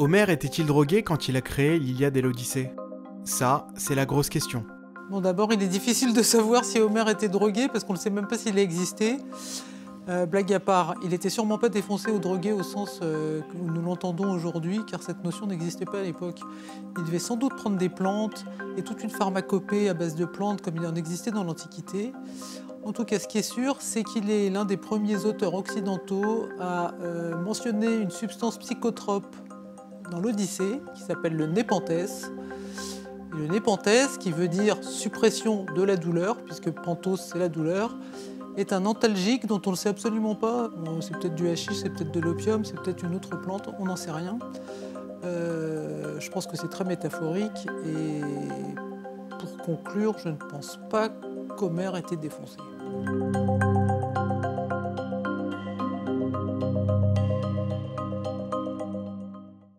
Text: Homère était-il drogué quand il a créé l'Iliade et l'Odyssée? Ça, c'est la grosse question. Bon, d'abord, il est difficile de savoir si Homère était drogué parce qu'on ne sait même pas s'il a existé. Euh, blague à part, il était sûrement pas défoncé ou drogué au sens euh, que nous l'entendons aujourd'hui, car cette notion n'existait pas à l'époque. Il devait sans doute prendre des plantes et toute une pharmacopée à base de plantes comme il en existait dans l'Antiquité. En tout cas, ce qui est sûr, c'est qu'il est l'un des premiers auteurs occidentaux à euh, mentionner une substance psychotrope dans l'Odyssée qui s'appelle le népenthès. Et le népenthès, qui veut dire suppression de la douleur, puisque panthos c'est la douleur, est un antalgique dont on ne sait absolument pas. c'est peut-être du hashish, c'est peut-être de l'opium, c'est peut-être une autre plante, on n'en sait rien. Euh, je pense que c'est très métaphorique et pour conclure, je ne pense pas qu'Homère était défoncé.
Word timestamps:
Homère 0.00 0.30
était-il 0.30 0.64
drogué 0.64 1.02
quand 1.02 1.26
il 1.26 1.36
a 1.36 1.40
créé 1.40 1.76
l'Iliade 1.76 2.16
et 2.16 2.22
l'Odyssée? 2.22 2.70
Ça, 3.24 3.66
c'est 3.74 3.96
la 3.96 4.06
grosse 4.06 4.28
question. 4.28 4.64
Bon, 5.10 5.20
d'abord, 5.20 5.52
il 5.52 5.60
est 5.60 5.66
difficile 5.66 6.14
de 6.14 6.22
savoir 6.22 6.64
si 6.64 6.78
Homère 6.78 7.08
était 7.08 7.28
drogué 7.28 7.66
parce 7.66 7.82
qu'on 7.82 7.94
ne 7.94 7.98
sait 7.98 8.08
même 8.08 8.28
pas 8.28 8.38
s'il 8.38 8.56
a 8.58 8.62
existé. 8.62 9.16
Euh, 10.08 10.24
blague 10.24 10.52
à 10.52 10.60
part, 10.60 10.94
il 11.02 11.12
était 11.14 11.30
sûrement 11.30 11.58
pas 11.58 11.68
défoncé 11.68 12.12
ou 12.12 12.20
drogué 12.20 12.52
au 12.52 12.62
sens 12.62 13.00
euh, 13.02 13.40
que 13.40 13.56
nous 13.56 13.82
l'entendons 13.82 14.30
aujourd'hui, 14.30 14.82
car 14.88 15.02
cette 15.02 15.24
notion 15.24 15.48
n'existait 15.48 15.84
pas 15.84 15.98
à 15.98 16.02
l'époque. 16.04 16.38
Il 16.96 17.02
devait 17.02 17.18
sans 17.18 17.36
doute 17.36 17.56
prendre 17.56 17.76
des 17.76 17.88
plantes 17.88 18.46
et 18.76 18.82
toute 18.82 19.02
une 19.02 19.10
pharmacopée 19.10 19.88
à 19.88 19.94
base 19.94 20.14
de 20.14 20.26
plantes 20.26 20.62
comme 20.62 20.76
il 20.76 20.86
en 20.86 20.94
existait 20.94 21.32
dans 21.32 21.42
l'Antiquité. 21.42 22.12
En 22.84 22.92
tout 22.92 23.04
cas, 23.04 23.18
ce 23.18 23.26
qui 23.26 23.38
est 23.38 23.42
sûr, 23.42 23.78
c'est 23.80 24.04
qu'il 24.04 24.30
est 24.30 24.48
l'un 24.48 24.64
des 24.64 24.76
premiers 24.76 25.24
auteurs 25.24 25.54
occidentaux 25.54 26.46
à 26.60 26.94
euh, 27.00 27.36
mentionner 27.36 27.96
une 27.96 28.10
substance 28.10 28.58
psychotrope 28.58 29.26
dans 30.10 30.20
l'Odyssée 30.20 30.80
qui 30.94 31.02
s'appelle 31.02 31.34
le 31.34 31.46
népenthès. 31.46 32.30
Et 33.34 33.36
le 33.36 33.46
népenthès, 33.46 34.18
qui 34.18 34.32
veut 34.32 34.48
dire 34.48 34.82
suppression 34.82 35.66
de 35.74 35.82
la 35.82 35.96
douleur, 35.96 36.36
puisque 36.38 36.70
panthos 36.70 37.16
c'est 37.16 37.38
la 37.38 37.48
douleur, 37.48 37.94
est 38.56 38.72
un 38.72 38.86
antalgique 38.86 39.46
dont 39.46 39.62
on 39.66 39.70
ne 39.70 39.76
sait 39.76 39.88
absolument 39.88 40.34
pas. 40.34 40.70
c'est 41.00 41.16
peut-être 41.16 41.34
du 41.34 41.48
hashish, 41.48 41.76
c'est 41.76 41.90
peut-être 41.90 42.10
de 42.10 42.20
l'opium, 42.20 42.64
c'est 42.64 42.78
peut-être 42.80 43.04
une 43.04 43.14
autre 43.14 43.40
plante, 43.40 43.68
on 43.78 43.84
n'en 43.84 43.96
sait 43.96 44.10
rien. 44.10 44.38
Euh, 45.24 46.18
je 46.18 46.30
pense 46.30 46.46
que 46.46 46.56
c'est 46.56 46.68
très 46.68 46.84
métaphorique 46.84 47.66
et 47.86 48.20
pour 49.38 49.56
conclure, 49.58 50.16
je 50.22 50.30
ne 50.30 50.36
pense 50.36 50.78
pas 50.90 51.08
qu'Homère 51.56 51.96
était 51.96 52.16
défoncé. 52.16 52.56